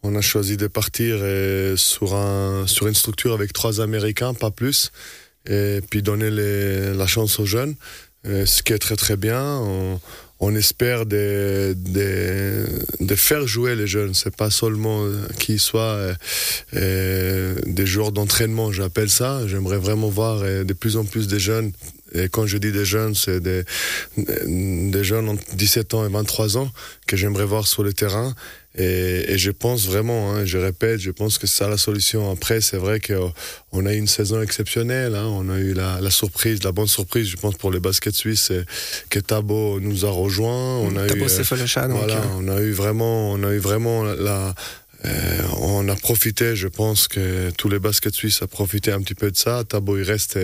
On 0.03 0.15
a 0.15 0.21
choisi 0.21 0.57
de 0.57 0.67
partir 0.67 1.17
sur, 1.77 2.15
un, 2.15 2.65
sur 2.65 2.87
une 2.87 2.95
structure 2.95 3.33
avec 3.33 3.53
trois 3.53 3.81
Américains, 3.81 4.33
pas 4.33 4.49
plus 4.49 4.91
et 5.45 5.79
puis 5.89 6.01
donner 6.01 6.29
la 6.29 7.07
chance 7.07 7.39
aux 7.39 7.45
jeunes, 7.45 7.75
euh, 8.27 8.45
ce 8.45 8.63
qui 8.63 8.73
est 8.73 8.79
très 8.79 8.95
très 8.95 9.17
bien. 9.17 9.59
On, 10.43 10.55
espère 10.55 11.05
de, 11.05 11.75
de, 11.77 12.65
de, 12.99 13.15
faire 13.15 13.45
jouer 13.45 13.75
les 13.75 13.85
jeunes. 13.85 14.15
C'est 14.15 14.35
pas 14.35 14.49
seulement 14.49 15.05
qu'ils 15.37 15.59
soient 15.59 15.81
euh, 15.81 16.13
euh, 16.75 17.55
des 17.65 17.85
joueurs 17.85 18.11
d'entraînement, 18.11 18.71
j'appelle 18.71 19.09
ça. 19.09 19.47
J'aimerais 19.47 19.77
vraiment 19.77 20.09
voir 20.09 20.41
euh, 20.41 20.63
de 20.63 20.73
plus 20.73 20.97
en 20.97 21.05
plus 21.05 21.27
de 21.27 21.37
jeunes. 21.37 21.71
Et 22.13 22.29
quand 22.29 22.45
je 22.45 22.57
dis 22.57 22.71
des 22.71 22.85
jeunes, 22.85 23.15
c'est 23.15 23.39
des, 23.39 23.63
des 24.17 25.03
jeunes 25.03 25.29
entre 25.29 25.55
17 25.55 25.93
ans 25.93 26.05
et 26.05 26.09
23 26.09 26.57
ans 26.57 26.71
que 27.07 27.15
j'aimerais 27.17 27.45
voir 27.45 27.67
sur 27.67 27.83
le 27.83 27.93
terrain. 27.93 28.33
Et, 28.77 29.33
et, 29.33 29.37
je 29.37 29.51
pense 29.51 29.85
vraiment, 29.85 30.31
hein, 30.31 30.45
je 30.45 30.57
répète, 30.57 31.01
je 31.01 31.11
pense 31.11 31.37
que 31.37 31.45
c'est 31.45 31.57
ça 31.57 31.67
la 31.67 31.77
solution. 31.77 32.31
Après, 32.31 32.61
c'est 32.61 32.77
vrai 32.77 33.01
qu'on 33.01 33.85
a 33.85 33.93
eu 33.93 33.97
une 33.97 34.07
saison 34.07 34.41
exceptionnelle. 34.41 35.13
Hein, 35.15 35.25
on 35.25 35.49
a 35.49 35.57
eu 35.57 35.73
la, 35.73 35.99
la, 35.99 36.09
surprise, 36.09 36.63
la 36.63 36.71
bonne 36.71 36.87
surprise, 36.87 37.27
je 37.27 37.35
pense, 37.35 37.55
pour 37.55 37.69
les 37.71 37.81
baskets 37.81 38.15
suisses, 38.15 38.53
que 39.09 39.19
Tabo 39.19 39.81
nous 39.81 40.05
a 40.05 40.09
rejoint. 40.09 40.77
On 40.77 40.95
a 40.95 41.05
Tabo 41.05 41.25
eu, 41.25 41.29
euh, 41.29 41.87
voilà, 41.89 42.15
donc, 42.15 42.31
on 42.37 42.47
a 42.47 42.61
eu 42.61 42.71
vraiment, 42.71 43.31
on 43.33 43.43
a 43.43 43.51
eu 43.51 43.57
vraiment 43.57 44.03
la, 44.03 44.55
euh, 45.05 45.41
on 45.57 45.87
a 45.89 45.95
profité, 45.95 46.55
je 46.55 46.67
pense 46.67 47.07
que 47.07 47.49
tous 47.51 47.69
les 47.69 47.79
baskets 47.79 48.13
suisses 48.13 48.41
ont 48.41 48.47
profité 48.47 48.91
un 48.91 49.01
petit 49.01 49.15
peu 49.15 49.31
de 49.31 49.37
ça. 49.37 49.63
Tabo, 49.63 49.97
il 49.97 50.03
reste 50.03 50.37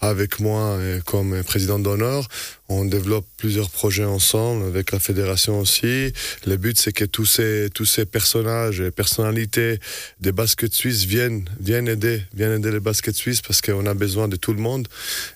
avec 0.00 0.40
moi 0.40 0.78
comme 1.04 1.42
président 1.44 1.78
d'honneur. 1.78 2.28
On 2.72 2.84
développe 2.84 3.26
plusieurs 3.36 3.68
projets 3.68 4.04
ensemble 4.04 4.64
avec 4.64 4.92
la 4.92 5.00
fédération 5.00 5.58
aussi. 5.58 6.12
Le 6.46 6.56
but, 6.56 6.78
c'est 6.78 6.92
que 6.92 7.04
tous 7.04 7.26
ces, 7.26 7.68
tous 7.74 7.84
ces 7.84 8.06
personnages 8.06 8.80
et 8.80 8.92
personnalités 8.92 9.80
des 10.20 10.30
baskets 10.30 10.72
suisses 10.72 11.04
viennent, 11.04 11.44
viennent 11.58 11.88
aider, 11.88 12.22
viennent 12.32 12.60
aider 12.60 12.70
les 12.70 12.78
baskets 12.78 13.16
suisses 13.16 13.42
parce 13.42 13.60
qu'on 13.60 13.86
a 13.86 13.94
besoin 13.94 14.28
de 14.28 14.36
tout 14.36 14.52
le 14.52 14.60
monde 14.60 14.86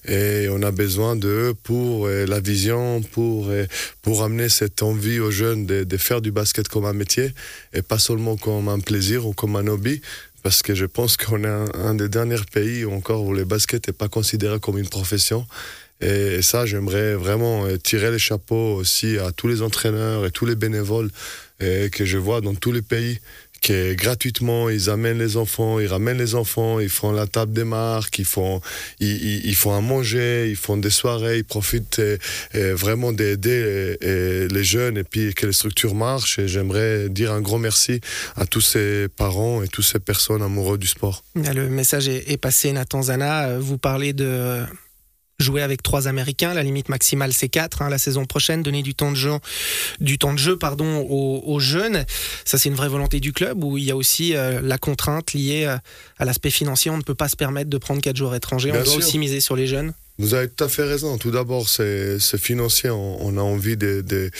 et 0.07 0.47
on 0.49 0.63
a 0.63 0.71
besoin 0.71 1.17
d'eux 1.17 1.55
pour 1.65 2.07
la 2.07 2.39
vision, 2.39 3.03
pour, 3.03 3.51
pour 4.03 4.23
amener 4.23 4.49
cette 4.49 4.85
envie 4.85 5.19
aux 5.19 5.33
jeunes 5.33 5.67
de, 5.67 5.83
de 5.83 5.97
faire 5.97 6.21
du 6.21 6.31
basket 6.31 6.69
comme 6.69 6.85
un 6.85 6.93
métier 6.93 7.35
et 7.73 7.83
pas 7.83 7.99
seulement 7.99 8.37
comme 8.37 8.69
un 8.69 8.79
plaisir 8.79 9.27
ou 9.27 9.33
comme 9.33 9.57
un 9.57 9.67
hobby 9.67 10.01
parce 10.45 10.63
que 10.63 10.77
je 10.77 10.85
pense 10.85 11.17
qu'on 11.17 11.43
est 11.43 11.49
un, 11.49 11.65
un, 11.75 11.95
des 11.97 12.09
derniers 12.09 12.37
pays 12.53 12.85
encore 12.85 13.25
où 13.25 13.35
le 13.35 13.45
basket 13.45 13.89
n'est 13.89 13.93
pas 13.93 14.09
considéré 14.09 14.61
comme 14.61 14.79
une 14.79 14.89
profession. 14.89 15.45
Et 16.05 16.43
ça, 16.43 16.67
j'aimerais 16.67 17.15
vraiment 17.15 17.67
tirer 17.83 18.11
les 18.11 18.19
chapeaux 18.19 18.75
aussi 18.75 19.19
à 19.19 19.33
tous 19.33 19.49
les 19.49 19.63
entraîneurs 19.63 20.27
et 20.27 20.31
tous 20.31 20.47
les 20.47 20.55
bénévoles 20.55 21.11
que 21.61 22.05
je 22.05 22.19
vois 22.19 22.41
dans 22.41 22.55
tous 22.55 22.73
les 22.73 22.83
pays 22.83 23.19
que 23.65 23.95
gratuitement 23.95 24.69
ils 24.69 24.91
amènent 24.91 25.19
les 25.19 25.37
enfants, 25.39 25.81
ils 25.81 25.87
ramènent 25.87 26.19
les 26.19 26.35
enfants, 26.35 26.81
ils 26.81 26.91
font 26.91 27.13
la 27.13 27.27
table 27.27 27.53
des 27.53 27.65
marques, 27.65 28.19
ils 28.19 28.27
font, 28.27 28.61
ils, 29.01 29.47
ils, 29.47 29.55
font 29.55 29.75
à 29.75 29.81
manger, 29.81 30.51
ils 30.51 30.57
font 30.57 30.77
des 30.77 30.91
soirées, 30.91 31.39
ils 31.39 31.45
profitent 31.45 32.01
et 32.53 32.73
vraiment 32.73 33.13
d'aider 33.13 33.97
les 34.03 34.65
jeunes 34.65 34.99
et 34.99 35.05
puis 35.05 35.33
que 35.33 35.47
les 35.47 35.55
structures 35.55 35.95
marchent. 35.95 36.39
Et 36.39 36.47
j'aimerais 36.47 37.09
dire 37.09 37.33
un 37.33 37.41
grand 37.41 37.59
merci 37.59 38.01
à 38.37 38.45
tous 38.45 38.61
ces 38.61 39.09
parents 39.09 39.63
et 39.63 39.69
toutes 39.69 39.87
ces 39.87 39.99
personnes 39.99 40.43
amoureux 40.43 40.77
du 40.77 40.87
sport. 40.87 41.25
Le 41.35 41.69
message 41.69 42.09
est 42.09 42.37
passé, 42.37 42.73
Nathan 42.73 43.03
Zana. 43.03 43.59
Vous 43.59 43.79
parlez 43.79 44.13
de 44.13 44.63
jouer 45.39 45.63
avec 45.63 45.83
trois 45.83 46.07
Américains, 46.09 46.55
la 46.55 46.63
limite 46.63 46.89
maximale 46.89 47.33
c'est 47.33 47.49
quatre 47.49 47.83
hein, 47.83 47.89
la 47.89 47.99
saison 47.99 48.25
prochaine, 48.25 48.63
donner 48.63 48.83
du 48.83 48.95
temps 48.95 49.11
de 49.11 49.17
jeu, 49.17 49.33
du 50.01 50.19
temps 50.19 50.33
de 50.33 50.39
jeu 50.39 50.57
pardon 50.57 50.99
aux, 51.09 51.43
aux 51.45 51.59
jeunes. 51.59 52.05
Ça 52.45 52.59
c'est 52.59 52.69
une 52.69 52.75
vraie 52.77 52.89
volonté 52.89 53.21
du 53.21 53.33
club 53.33 53.63
où 53.65 53.77
il 53.77 53.85
y 53.85 53.91
a 53.91 53.97
aussi 53.97 54.37
euh, 54.37 54.61
la 54.63 54.79
contrainte 54.79 55.33
liée 55.33 55.65
euh, 55.67 55.77
à 56.19 56.25
l'aspect 56.25 56.51
financier. 56.51 56.91
On 56.91 56.97
ne 56.97 57.03
peut 57.03 57.15
pas 57.15 57.29
se 57.29 57.37
permettre 57.37 57.71
de 57.71 57.79
prendre 57.79 58.01
quatre 58.01 58.17
joueurs 58.17 58.35
étrangers. 58.35 58.71
Bien 58.71 58.81
On 58.81 58.85
doit 58.85 58.93
sûr. 58.93 58.99
aussi 58.99 59.19
miser 59.19 59.41
sur 59.41 59.57
les 59.57 59.67
jeunes. 59.67 59.93
Vous 60.19 60.35
avez 60.35 60.49
tout 60.49 60.63
à 60.63 60.69
fait 60.69 60.85
raison. 60.85 61.19
Tout 61.19 61.33
d'abord, 61.33 61.69
c'est 61.69 62.39
financier. 62.39 62.89
On, 62.89 63.27
on, 63.27 63.37
a 63.37 63.41
envie 63.41 63.77
de, 63.77 64.01
de, 64.01 64.31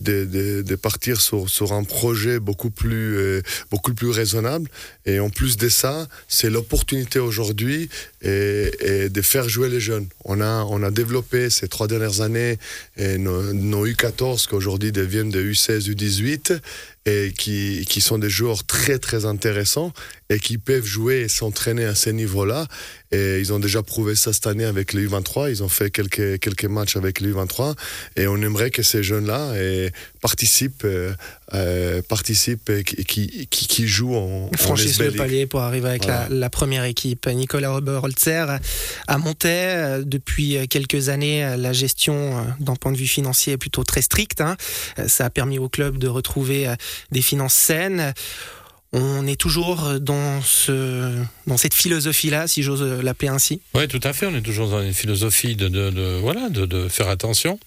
de, 0.00 0.62
de, 0.62 0.74
partir 0.74 1.20
sur, 1.20 1.50
sur 1.50 1.72
un 1.74 1.84
projet 1.84 2.40
beaucoup 2.40 2.70
plus, 2.70 3.18
euh, 3.18 3.42
beaucoup 3.70 3.92
plus 3.92 4.08
raisonnable. 4.08 4.70
Et 5.04 5.20
en 5.20 5.28
plus 5.28 5.58
de 5.58 5.68
ça, 5.68 6.08
c'est 6.28 6.48
l'opportunité 6.48 7.18
aujourd'hui 7.18 7.90
et, 8.22 8.70
et, 8.80 9.08
de 9.10 9.22
faire 9.22 9.50
jouer 9.50 9.68
les 9.68 9.80
jeunes. 9.80 10.06
On 10.24 10.40
a, 10.40 10.64
on 10.64 10.82
a 10.82 10.90
développé 10.90 11.50
ces 11.50 11.68
trois 11.68 11.88
dernières 11.88 12.22
années 12.22 12.58
et 12.96 13.18
nos, 13.18 13.52
nos 13.52 13.86
U14 13.86 14.48
qui 14.48 14.54
aujourd'hui 14.54 14.92
deviennent 14.92 15.30
des 15.30 15.44
U16, 15.52 15.90
U18 15.90 16.58
et 17.08 17.32
qui, 17.32 17.86
qui 17.88 18.00
sont 18.02 18.18
des 18.18 18.28
joueurs 18.28 18.64
très 18.64 18.98
très 18.98 19.24
intéressants 19.24 19.92
et 20.28 20.38
qui 20.38 20.58
peuvent 20.58 20.84
jouer 20.84 21.20
et 21.20 21.28
s'entraîner 21.28 21.86
à 21.86 21.94
ces 21.94 22.12
niveaux-là. 22.12 22.66
Et 23.12 23.38
ils 23.38 23.52
ont 23.54 23.58
déjà 23.58 23.82
prouvé 23.82 24.14
ça 24.14 24.34
cette 24.34 24.46
année 24.46 24.66
avec 24.66 24.92
les 24.92 25.06
U23. 25.08 25.50
Ils 25.50 25.62
ont 25.62 25.70
fait 25.70 25.90
quelques, 25.90 26.38
quelques 26.38 26.66
matchs 26.66 26.96
avec 26.96 27.20
les 27.20 27.32
U23. 27.32 27.74
Et 28.16 28.26
on 28.26 28.36
aimerait 28.36 28.70
que 28.70 28.82
ces 28.82 29.02
jeunes-là 29.02 29.54
participent, 30.20 30.86
euh, 31.54 31.98
euh, 31.98 32.02
participent 32.02 32.70
et 32.70 32.84
qui, 32.84 33.46
qui, 33.46 33.66
qui 33.66 33.86
jouent 33.86 34.16
en. 34.16 34.50
Franchissent 34.56 35.00
le 35.00 35.12
palier 35.12 35.46
pour 35.46 35.60
arriver 35.60 35.88
avec 35.88 36.04
voilà. 36.04 36.28
la, 36.28 36.34
la, 36.34 36.50
première 36.50 36.84
équipe. 36.84 37.26
Nicolas 37.26 37.74
Oberholzer 37.74 38.58
à 39.06 39.18
Montaix. 39.18 40.02
Depuis 40.04 40.68
quelques 40.68 41.08
années, 41.08 41.56
la 41.56 41.72
gestion 41.72 42.46
d'un 42.60 42.76
point 42.76 42.92
de 42.92 42.96
vue 42.96 43.06
financier 43.06 43.54
est 43.54 43.58
plutôt 43.58 43.84
très 43.84 44.02
stricte. 44.02 44.40
Hein. 44.40 44.56
Ça 45.06 45.26
a 45.26 45.30
permis 45.30 45.58
au 45.58 45.68
club 45.68 45.98
de 45.98 46.08
retrouver 46.08 46.68
des 47.12 47.22
finances 47.22 47.54
saines. 47.54 48.12
On 48.92 49.26
est 49.26 49.38
toujours 49.38 50.00
dans, 50.00 50.40
ce, 50.40 51.14
dans 51.46 51.58
cette 51.58 51.74
philosophie-là, 51.74 52.46
si 52.46 52.62
j'ose 52.62 52.82
l'appeler 53.02 53.28
ainsi. 53.28 53.60
Oui, 53.74 53.86
tout 53.86 54.00
à 54.02 54.14
fait. 54.14 54.26
On 54.26 54.34
est 54.34 54.40
toujours 54.40 54.68
dans 54.70 54.82
une 54.82 54.94
philosophie 54.94 55.56
de, 55.56 55.68
de, 55.68 55.90
de 55.90 56.18
voilà, 56.20 56.48
de, 56.48 56.64
de, 56.64 56.88
faire 56.88 57.08
attention, 57.08 57.58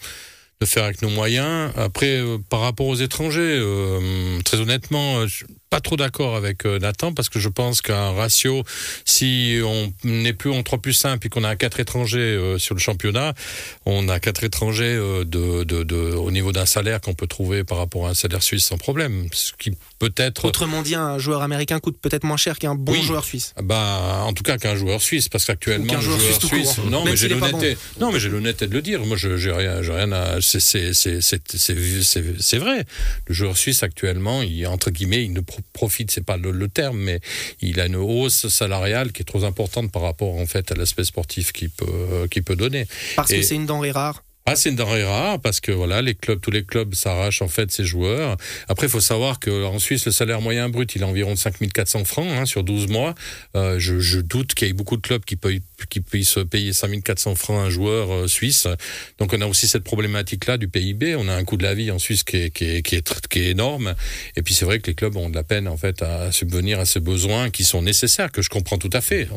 de 0.62 0.66
faire 0.66 0.84
avec 0.84 1.02
nos 1.02 1.10
moyens. 1.10 1.72
Après, 1.76 2.20
euh, 2.20 2.38
par 2.50 2.62
rapport 2.62 2.86
aux 2.86 2.96
étrangers, 2.96 3.58
euh, 3.60 4.40
très 4.44 4.60
honnêtement, 4.60 5.28
je 5.28 5.44
pas 5.72 5.80
trop 5.80 5.96
d'accord 5.96 6.36
avec 6.36 6.66
euh, 6.66 6.80
Nathan 6.80 7.14
parce 7.14 7.30
que 7.30 7.40
je 7.40 7.48
pense 7.48 7.82
qu'un 7.82 8.12
ratio, 8.12 8.64
si 9.06 9.62
on 9.64 9.94
n'est 10.04 10.34
plus 10.34 10.52
en 10.52 10.64
3 10.64 10.80
plus 10.80 11.06
1 11.06 11.18
puis 11.18 11.30
qu'on 11.30 11.46
a 11.46 11.56
4 11.56 11.80
étrangers 11.80 12.20
euh, 12.20 12.58
sur 12.58 12.76
le 12.76 12.82
championnat, 12.82 13.34
on 13.86 14.10
a 14.10 14.20
4 14.20 14.44
étrangers 14.44 14.84
euh, 14.84 15.24
de, 15.24 15.64
de, 15.64 15.84
de, 15.84 15.96
au 15.96 16.30
niveau 16.30 16.52
d'un 16.52 16.66
salaire 16.66 17.00
qu'on 17.00 17.14
peut 17.14 17.26
trouver 17.26 17.64
par 17.64 17.78
rapport 17.78 18.08
à 18.08 18.10
un 18.10 18.14
salaire 18.14 18.44
suisse 18.44 18.66
sans 18.66 18.78
problème. 18.78 19.28
Ce 19.32 19.54
qui 19.58 19.72
peut 19.98 20.14
être. 20.18 20.44
Autrement 20.44 20.82
dit, 20.82 20.96
un 20.96 21.18
joueur 21.18 21.42
américain 21.42 21.80
coûte 21.80 21.98
peut-être 22.02 22.26
moins 22.26 22.36
cher 22.36 22.60
qu'un 22.60 22.76
bon 22.76 22.92
oui. 22.92 23.02
joueur 23.02 23.24
suisse. 23.24 23.54
Bah, 23.64 24.24
en 24.26 24.34
tout 24.34 24.44
cas 24.44 24.58
qu'un 24.58 24.76
joueur 24.76 25.02
suisse 25.02 25.30
parce 25.30 25.46
qu'actuellement, 25.46 25.94
un 25.94 26.02
joueur, 26.02 26.20
joueur 26.20 26.42
suisse, 26.42 26.72
suisse 26.74 26.78
non, 26.90 27.06
mais 27.06 27.16
j'ai 27.16 27.30
l'honnêteté. 27.30 27.78
Bon. 27.98 28.08
Non, 28.08 28.12
mais 28.12 28.20
j'ai 28.20 28.28
l'honnêteté 28.28 28.68
de 28.68 28.74
le 28.74 28.82
dire. 28.82 29.06
Moi, 29.06 29.16
je 29.16 29.38
j'ai 29.38 29.54
rien, 29.54 29.80
rien 29.80 30.12
à. 30.12 30.42
C'est 30.60 32.58
vrai. 32.58 32.86
Le 33.28 33.34
joueur 33.34 33.58
suisse 33.58 33.84
actuellement, 33.84 34.42
il 34.42 34.66
entre 34.68 34.92
guillemets, 34.92 35.24
il 35.24 35.34
ne 35.34 35.42
profite, 35.74 36.12
c'est 36.12 36.26
pas 36.26 36.38
le, 36.38 36.52
le, 36.52 36.68
terme, 36.68 36.98
mais 36.98 37.20
il 37.62 37.80
a 37.80 37.86
une 37.86 37.96
hausse 37.96 38.48
salariale 38.48 39.12
qui 39.12 39.22
est 39.22 39.26
trop 39.26 39.44
importante 39.44 39.92
par 39.92 40.02
rapport 40.02 40.36
en 40.36 40.46
fait 40.46 40.72
à 40.72 40.76
l'aspect 40.76 41.04
sportif 41.04 41.52
qu'il 41.52 41.70
peut, 41.70 42.56
donner. 42.56 42.88
Parce 43.16 43.32
Et 43.32 43.38
que 43.38 43.42
c'est 43.44 43.56
une 43.56 43.66
denrée 43.66 43.92
rare. 43.92 44.24
Ah, 44.48 44.56
c'est 44.56 44.70
une 44.70 44.76
denrée 44.76 45.04
rare 45.04 45.40
parce 45.40 45.60
que 45.60 45.72
voilà, 45.72 46.02
les 46.02 46.16
clubs, 46.16 46.42
tous 46.42 46.50
les 46.50 46.64
clubs 46.64 46.96
s'arrachent 46.96 47.44
en 47.44 47.48
fait 47.48 47.72
ces 47.72 47.86
joueurs. 47.86 48.38
Après, 48.68 48.88
il 48.88 48.90
faut 48.90 49.00
savoir 49.00 49.40
qu'en 49.40 49.78
Suisse, 49.78 50.08
le 50.08 50.12
salaire 50.12 50.42
moyen 50.42 50.68
brut, 50.68 50.96
il 50.96 51.04
est 51.04 51.06
environ 51.06 51.34
de 51.34 51.38
5400 51.38 52.06
francs 52.06 52.28
hein, 52.28 52.46
sur 52.46 52.64
12 52.64 52.88
mois. 52.88 53.14
Euh, 53.56 53.78
je, 53.78 54.20
doute 54.20 54.56
qu'il 54.56 54.68
y 54.68 54.72
ait 54.72 54.74
beaucoup 54.74 54.98
de 54.98 55.02
clubs 55.02 55.24
qui, 55.24 55.36
puissent 56.02 56.40
payer 56.50 56.74
5400 56.74 57.36
francs 57.36 57.60
à 57.60 57.66
un 57.68 57.70
joueur 57.70 58.12
euh, 58.12 58.28
suisse. 58.28 58.68
Donc, 59.20 59.32
on 59.34 59.42
a 59.42 59.46
aussi 59.46 59.68
cette 59.68 59.84
problématique-là 59.84 60.58
du 60.58 60.68
PIB. 60.68 61.16
On 61.16 61.28
a 61.28 61.36
un 61.36 61.44
coût 61.44 61.58
de 61.58 61.64
la 61.64 61.76
vie 61.76 61.92
en 61.92 62.00
Suisse 62.00 62.24
qui 62.24 62.38
est, 62.38 63.36
énorme. 63.36 63.94
Et 64.36 64.42
puis, 64.42 64.56
c'est 64.56 64.66
vrai 64.66 64.80
que 64.80 64.88
les 64.88 64.96
clubs 64.96 65.16
ont 65.18 65.30
de 65.30 65.36
la 65.36 65.44
peine 65.44 65.68
en 65.68 65.78
fait 65.78 66.02
à 66.02 66.32
subvenir 66.32 66.80
à 66.80 66.86
ces 66.86 67.00
besoins 67.00 67.52
qui 67.52 67.64
sont 67.64 67.84
nécessaires, 67.84 68.32
que 68.32 68.42
je 68.42 68.50
comprends 68.50 68.80
tout 68.80 68.90
à 68.92 69.02
fait. 69.02 69.28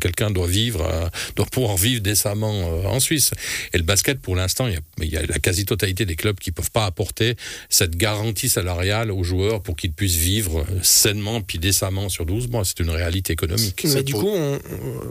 Quelqu'un 0.00 0.30
doit 0.30 0.46
vivre, 0.46 0.86
euh, 0.88 1.08
doit 1.34 1.46
pouvoir 1.46 1.76
vivre 1.76 2.02
décemment 2.02 2.68
en 2.86 3.00
Suisse. 3.00 3.32
Et 3.72 3.78
le 3.78 3.84
basket, 3.84 4.20
pour 4.28 4.36
l'instant, 4.36 4.66
il, 4.66 4.78
il 5.00 5.08
y, 5.08 5.16
a 5.16 5.22
la 5.24 5.38
quasi-totalité 5.38 6.04
des 6.04 6.14
clubs 6.14 6.38
qui 6.38 6.50
ne 6.50 6.54
peuvent 6.54 6.70
pas 6.70 6.84
apporter 6.84 7.34
cette 7.70 7.96
garantie 7.96 8.50
salariale 8.50 9.10
aux 9.10 9.24
joueurs 9.24 9.62
pour 9.62 9.74
qu'ils 9.74 9.94
puissent 9.94 10.16
vivre 10.16 10.66
sainement 10.82 11.40
puis 11.40 11.58
décemment 11.58 12.10
sur 12.10 12.26
12 12.26 12.48
mois. 12.48 12.62
C'est 12.66 12.80
une 12.80 12.90
réalité 12.90 13.32
économique. 13.32 13.86
Mais 13.94 14.02
du 14.02 14.12
pour... 14.12 14.24
coup, 14.24 14.28
on, 14.30 14.60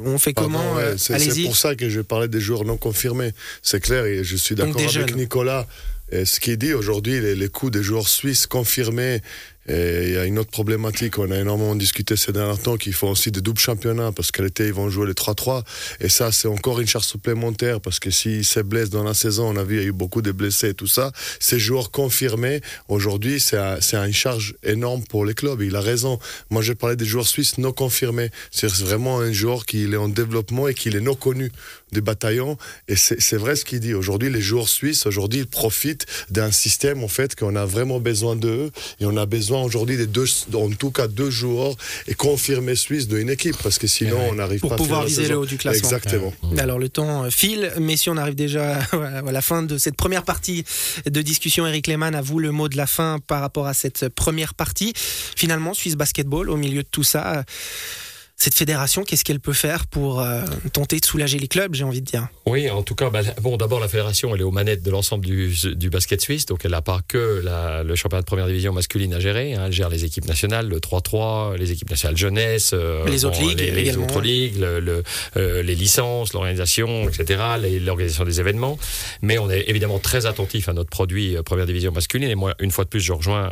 on 0.06 0.20
fait 0.20 0.34
Pardon, 0.34 0.52
comment 0.52 0.76
ouais, 0.76 1.00
C'est 1.00 1.44
pour 1.46 1.58
ça 1.58 1.74
que 1.74 1.90
je 1.90 2.02
parlais 2.02 2.28
des 2.28 2.40
joueurs 2.40 2.64
non 2.64 2.78
confirmés. 2.78 3.32
C'est 3.64 3.80
clair 3.80 4.06
et 4.06 4.24
je 4.24 4.36
suis 4.36 4.54
d'accord 4.54 4.78
avec 4.78 4.92
jeunes. 4.92 5.16
Nicolas. 5.16 5.66
Et 6.12 6.24
ce 6.24 6.40
qui 6.40 6.56
dit 6.56 6.74
aujourd'hui, 6.74 7.20
les, 7.20 7.34
les 7.34 7.50
coûts 7.50 7.72
des 7.72 7.82
joueurs 7.82 8.08
suisses 8.08 8.46
confirmés 8.46 9.24
et 9.68 10.08
il 10.08 10.14
y 10.14 10.18
a 10.18 10.26
une 10.26 10.40
autre 10.40 10.52
problématique, 10.52 11.18
on 11.18 11.30
a 11.32 11.38
énormément 11.38 11.76
discuté 11.76 12.16
ces 12.16 12.32
derniers 12.32 12.58
temps, 12.58 12.78
qu'il 12.78 12.94
faut 12.94 13.08
aussi 13.08 13.32
des 13.32 13.42
doubles 13.42 13.60
championnats, 13.60 14.12
parce 14.12 14.32
qu'à 14.32 14.44
l'été, 14.44 14.68
ils 14.68 14.74
vont 14.74 14.90
jouer 14.90 15.08
les 15.08 15.14
3-3. 15.14 15.64
Et 16.00 16.10
ça, 16.10 16.32
c'est 16.32 16.48
encore 16.48 16.80
une 16.80 16.88
charge 16.88 17.06
supplémentaire, 17.06 17.82
parce 17.82 18.00
que 18.00 18.12
s'ils 18.12 18.46
se 18.46 18.60
blessent 18.60 18.90
dans 18.90 19.04
la 19.04 19.14
saison, 19.14 19.50
on 19.50 19.58
a 19.58 19.64
vu, 19.64 19.76
il 19.76 19.82
y 19.82 19.86
a 19.86 19.88
eu 19.88 19.92
beaucoup 19.92 20.22
de 20.22 20.32
blessés 20.32 20.70
et 20.70 20.74
tout 20.74 20.88
ça. 20.88 21.12
Ces 21.40 21.60
joueurs 21.60 21.92
confirmés, 21.92 22.62
aujourd'hui, 22.88 23.40
c'est 23.40 23.58
une 23.58 24.14
charge 24.14 24.56
énorme 24.64 25.04
pour 25.04 25.26
les 25.26 25.34
clubs. 25.34 25.62
Il 25.62 25.76
a 25.76 25.82
raison. 25.82 26.20
Moi, 26.50 26.62
j'ai 26.62 26.76
parlé 26.76 26.96
des 26.96 27.06
joueurs 27.06 27.28
suisses 27.28 27.58
non 27.58 27.72
confirmés. 27.72 28.30
C'est 28.52 28.72
vraiment 28.72 29.20
un 29.20 29.32
joueur 29.32 29.66
qui 29.66 29.84
est 29.84 29.96
en 29.96 30.08
développement 30.08 30.68
et 30.68 30.74
qui 30.74 30.90
est 30.90 31.00
non 31.00 31.16
connu 31.16 31.52
des 31.92 32.02
bataillons. 32.02 32.58
Et 32.88 32.96
c'est 32.96 33.38
vrai 33.38 33.56
ce 33.56 33.66
qu'il 33.66 33.80
dit. 33.80 33.94
Aujourd'hui, 33.94 34.30
les 34.30 34.42
joueurs 34.42 34.70
suisses, 34.70 35.06
aujourd'hui, 35.06 35.42
ils 35.42 35.48
profitent 35.48 36.06
d'un 36.30 36.52
système, 36.52 37.04
en 37.04 37.08
fait, 37.08 37.36
qu'on 37.36 37.56
a 37.56 37.66
vraiment 37.66 38.00
besoin 38.00 38.36
d'eux. 38.36 38.72
Et 39.00 39.06
on 39.06 39.18
a 39.18 39.26
besoin 39.26 39.57
aujourd'hui 39.64 39.98
des 39.98 40.08
deux, 40.08 40.26
en 40.54 40.70
tout 40.70 40.92
cas, 40.92 41.08
deux 41.08 41.30
joueurs 41.30 41.76
et 42.08 42.14
confirmés 42.14 42.76
suisses 42.76 43.08
d'une 43.08 43.30
équipe. 43.30 43.56
Parce 43.62 43.78
que 43.78 43.88
sinon, 43.88 44.18
ouais. 44.18 44.30
on 44.32 44.36
n'arrive 44.36 44.62
pas 44.62 44.74
à 44.74 44.78
pouvoir 44.78 45.06
viser 45.06 45.28
le 45.28 45.38
haut 45.38 45.46
du 45.46 45.58
classement. 45.58 45.80
Exactement. 45.80 46.34
Ouais. 46.44 46.60
Alors, 46.60 46.80
le 46.80 46.90
temps 46.90 47.30
file. 47.30 47.72
Messieurs, 47.80 48.12
on 48.12 48.18
arrive 48.18 48.36
déjà 48.36 48.80
à 48.92 49.32
la 49.32 49.42
fin 49.42 49.64
de 49.64 49.78
cette 49.78 49.96
première 49.96 50.24
partie 50.24 50.64
de 51.06 51.22
discussion. 51.22 51.68
Eric 51.68 51.88
Lehmann, 51.88 52.16
à 52.16 52.22
vous 52.22 52.40
le 52.40 52.52
mot 52.52 52.68
de 52.70 52.78
la 52.78 52.88
fin 52.88 53.20
par 53.28 53.42
rapport 53.42 53.68
à 53.68 53.74
cette 53.74 54.10
première 54.10 54.54
partie. 54.54 54.94
Finalement, 54.96 55.74
Suisse 55.74 55.96
Basketball, 55.96 56.50
au 56.50 56.58
milieu 56.58 56.84
de 56.84 56.88
tout 56.90 57.04
ça, 57.04 57.44
cette 58.39 58.53
fédération, 58.53 59.03
qu'est-ce 59.03 59.25
qu'elle 59.25 59.39
peut 59.39 59.51
faire 59.51 59.88
pour 59.88 60.22
euh, 60.22 60.44
tenter 60.72 61.00
de 61.00 61.06
soulager 61.06 61.39
les 61.39 61.48
clubs, 61.48 61.74
j'ai 61.74 61.84
envie 61.84 62.01
de 62.01 62.06
dire? 62.06 62.27
Oui, 62.46 62.70
en 62.70 62.84
tout 62.84 62.94
cas, 62.94 63.10
bah, 63.10 63.22
bon, 63.41 63.58
d'abord, 63.58 63.79
la 63.79 63.88
fédération, 63.88 64.36
elle 64.36 64.41
est 64.41 64.44
aux 64.44 64.51
manettes 64.51 64.84
de 64.84 64.91
l'ensemble 64.91 65.25
du, 65.25 65.51
du, 65.74 65.89
basket 65.89 66.22
suisse, 66.22 66.46
donc 66.46 66.63
elle 66.63 66.72
n'a 66.72 66.84
pas 66.84 67.00
que 67.08 67.41
la, 67.44 67.82
le 67.82 67.96
championnat 67.96 68.22
de 68.22 68.27
première 68.27 68.46
division 68.46 68.74
masculine 68.74 69.15
à 69.15 69.20
gérer. 69.20 69.56
Hein, 69.56 69.63
elle 69.65 69.72
gère 69.72 69.89
les 69.89 70.06
équipes 70.06 70.27
nationales, 70.27 70.67
le 70.67 70.77
3-3, 70.77 71.56
les 71.56 71.72
équipes 71.72 71.89
nationales 71.89 72.15
jeunesse, 72.15 72.72
euh, 72.75 73.03
les 73.08 73.25
autres 73.25 73.39
bon, 73.39 73.48
ligues, 73.48 73.60
les, 73.60 73.72
les 73.72 73.98
autres 73.98 74.22
ligues, 74.22 74.60
le, 74.60 74.82
le, 74.82 75.03
euh, 75.36 75.63
les 75.63 75.75
licences, 75.75 76.34
l'organisation, 76.34 77.10
etc., 77.10 77.41
l'organisation 77.82 78.24
des 78.24 78.39
événements. 78.39 78.77
Mais 79.24 79.39
on 79.39 79.50
est 79.50 79.67
évidemment 79.67 79.98
très 79.98 80.27
attentif 80.27 80.70
à 80.70 80.74
notre 80.74 80.91
produit 80.91 81.38
première 81.44 81.65
division 81.65 81.91
masculine. 81.91 82.29
Et 82.29 82.36
moi, 82.36 82.53
une 82.60 82.70
fois 82.70 82.84
de 82.84 82.89
plus, 82.89 83.00
je 83.00 83.13
rejoins 83.13 83.50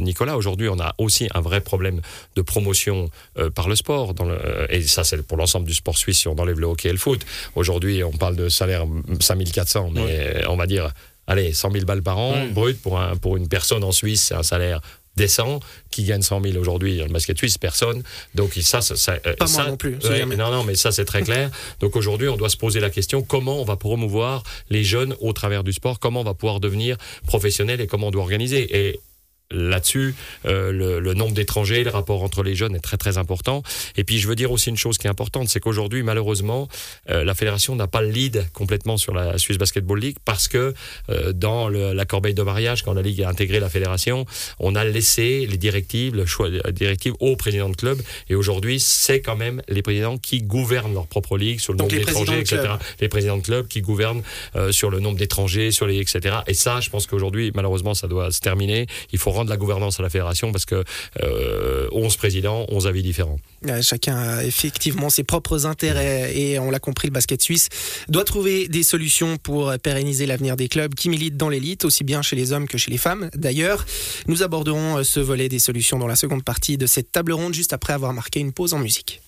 Nicolas. 0.00 0.36
Aujourd'hui, 0.36 0.68
on 0.68 0.78
a 0.78 0.94
aussi 0.98 1.26
un 1.32 1.40
vrai 1.40 1.62
problème 1.62 2.02
de 2.34 2.42
promotion 2.42 3.08
par 3.54 3.68
le 3.68 3.76
sport. 3.76 4.12
Dans 4.12 4.25
le, 4.26 4.66
et 4.70 4.82
ça, 4.82 5.04
c'est 5.04 5.22
pour 5.22 5.36
l'ensemble 5.36 5.66
du 5.66 5.74
sport 5.74 5.96
suisse 5.96 6.18
si 6.18 6.28
on 6.28 6.38
enlève 6.38 6.58
le 6.58 6.66
hockey 6.66 6.88
et 6.88 6.92
le 6.92 6.98
foot. 6.98 7.24
Aujourd'hui, 7.54 8.02
on 8.04 8.12
parle 8.12 8.36
de 8.36 8.48
salaire 8.48 8.84
5400, 9.20 9.90
mais 9.92 10.02
ouais. 10.02 10.44
on 10.48 10.56
va 10.56 10.66
dire, 10.66 10.92
allez, 11.26 11.52
100 11.52 11.70
000 11.72 11.84
balles 11.84 12.02
par 12.02 12.18
an, 12.18 12.32
ouais. 12.32 12.48
brut, 12.48 12.80
pour, 12.80 13.00
un, 13.00 13.16
pour 13.16 13.36
une 13.36 13.48
personne 13.48 13.84
en 13.84 13.92
Suisse, 13.92 14.24
c'est 14.24 14.34
un 14.34 14.42
salaire 14.42 14.80
décent. 15.16 15.60
Qui 15.90 16.04
gagne 16.04 16.20
100 16.20 16.42
000 16.42 16.58
aujourd'hui 16.58 16.98
dans 16.98 17.06
le 17.06 17.10
basket 17.10 17.38
suisse? 17.38 17.56
Personne. 17.56 18.02
Donc 18.34 18.52
ça, 18.60 18.82
ça, 18.82 18.96
ça 18.96 19.14
pas 19.38 19.46
ça, 19.46 19.62
moi 19.62 19.70
non 19.70 19.76
plus 19.78 19.96
ouais, 20.04 20.26
non 20.26 20.50
non 20.50 20.62
mais 20.62 20.74
ça 20.74 20.92
c'est 20.92 21.06
très 21.06 21.22
clair. 21.22 21.50
Donc 21.80 21.96
aujourd'hui 21.96 22.28
on 22.28 22.36
doit 22.36 22.50
se 22.50 22.58
poser 22.58 22.80
la 22.80 22.90
question 22.90 23.22
comment 23.22 23.58
on 23.62 23.64
va 23.64 23.76
promouvoir 23.76 24.42
les 24.68 24.84
jeunes 24.84 25.16
au 25.20 25.32
travers 25.32 25.64
du 25.64 25.72
sport? 25.72 25.98
Comment 26.00 26.20
on 26.20 26.24
va 26.24 26.34
pouvoir 26.34 26.60
devenir 26.60 26.98
professionnel 27.26 27.80
et 27.80 27.86
comment 27.86 28.08
on 28.08 28.10
doit 28.10 28.20
organiser? 28.20 28.68
Et 28.76 29.00
là-dessus. 29.50 30.14
Euh, 30.46 30.72
le, 30.72 31.00
le, 31.00 31.14
nombre 31.14 31.32
d'étrangers, 31.32 31.84
le 31.84 31.90
rapport 31.90 32.22
entre 32.22 32.42
les 32.42 32.54
jeunes 32.54 32.74
est 32.74 32.80
très 32.80 32.96
très 32.96 33.18
important. 33.18 33.62
Et 33.96 34.04
puis 34.04 34.18
je 34.18 34.28
veux 34.28 34.34
dire 34.34 34.50
aussi 34.50 34.70
une 34.70 34.76
chose 34.76 34.98
qui 34.98 35.06
est 35.06 35.10
importante, 35.10 35.48
c'est 35.48 35.60
qu'aujourd'hui 35.60 36.02
malheureusement 36.02 36.68
euh, 37.10 37.24
la 37.24 37.34
fédération 37.34 37.76
n'a 37.76 37.86
pas 37.86 38.02
le 38.02 38.08
lead 38.08 38.46
complètement 38.52 38.96
sur 38.96 39.14
la 39.14 39.38
Swiss 39.38 39.58
Basketball 39.58 39.98
League 39.98 40.16
parce 40.24 40.48
que 40.48 40.74
euh, 41.10 41.32
dans 41.32 41.68
le, 41.68 41.92
la 41.92 42.04
corbeille 42.04 42.34
de 42.34 42.42
mariage, 42.42 42.82
quand 42.82 42.92
la 42.92 43.02
ligue 43.02 43.22
a 43.22 43.28
intégré 43.28 43.60
la 43.60 43.68
fédération, 43.68 44.26
on 44.58 44.74
a 44.74 44.84
laissé 44.84 45.46
les 45.46 45.56
directives, 45.56 46.14
le 46.14 46.26
choix 46.26 46.50
des 46.50 46.60
directives 46.72 47.14
aux 47.20 47.36
présidents 47.36 47.68
de 47.68 47.76
club. 47.76 48.00
Et 48.28 48.34
aujourd'hui, 48.34 48.80
c'est 48.80 49.20
quand 49.20 49.36
même 49.36 49.62
les 49.68 49.82
présidents 49.82 50.18
qui 50.18 50.42
gouvernent 50.42 50.94
leur 50.94 51.06
propre 51.06 51.38
ligue 51.38 51.60
sur 51.60 51.72
le 51.72 51.78
Donc 51.78 51.92
nombre 51.92 52.04
d'étrangers, 52.04 52.40
etc. 52.40 52.62
Club. 52.62 52.78
Les 53.00 53.08
présidents 53.08 53.38
de 53.38 53.42
club 53.42 53.68
qui 53.68 53.80
gouvernent 53.80 54.22
euh, 54.56 54.72
sur 54.72 54.90
le 54.90 55.00
nombre 55.00 55.18
d'étrangers, 55.18 55.70
sur 55.70 55.86
les 55.86 55.96
etc. 55.98 56.36
Et 56.46 56.54
ça, 56.54 56.80
je 56.80 56.90
pense 56.90 57.06
qu'aujourd'hui 57.06 57.52
malheureusement 57.54 57.94
ça 57.94 58.08
doit 58.08 58.30
se 58.30 58.40
terminer. 58.40 58.86
Il 59.12 59.18
faut 59.18 59.30
rendre 59.36 59.50
la 59.50 59.56
gouvernance 59.56 60.00
à 60.00 60.02
la 60.02 60.10
fédération 60.10 60.52
parce 60.52 60.64
que 60.64 60.84
euh, 61.22 61.88
11 61.92 62.16
présidents, 62.16 62.66
11 62.68 62.86
avis 62.86 63.02
différents. 63.02 63.38
Chacun 63.82 64.16
a 64.16 64.44
effectivement 64.44 65.10
ses 65.10 65.24
propres 65.24 65.66
intérêts 65.66 66.36
et 66.36 66.58
on 66.58 66.70
l'a 66.70 66.78
compris, 66.78 67.08
le 67.08 67.12
basket 67.12 67.42
suisse 67.42 67.68
doit 68.08 68.24
trouver 68.24 68.68
des 68.68 68.82
solutions 68.82 69.36
pour 69.36 69.72
pérenniser 69.82 70.26
l'avenir 70.26 70.56
des 70.56 70.68
clubs 70.68 70.94
qui 70.94 71.08
militent 71.08 71.36
dans 71.36 71.48
l'élite, 71.48 71.84
aussi 71.84 72.04
bien 72.04 72.22
chez 72.22 72.36
les 72.36 72.52
hommes 72.52 72.68
que 72.68 72.78
chez 72.78 72.90
les 72.90 72.98
femmes. 72.98 73.30
D'ailleurs, 73.34 73.84
nous 74.26 74.42
aborderons 74.42 75.02
ce 75.04 75.20
volet 75.20 75.48
des 75.48 75.58
solutions 75.58 75.98
dans 75.98 76.06
la 76.06 76.16
seconde 76.16 76.44
partie 76.44 76.78
de 76.78 76.86
cette 76.86 77.12
table 77.12 77.32
ronde 77.32 77.54
juste 77.54 77.72
après 77.72 77.92
avoir 77.92 78.12
marqué 78.12 78.40
une 78.40 78.52
pause 78.52 78.74
en 78.74 78.78
musique. 78.78 79.20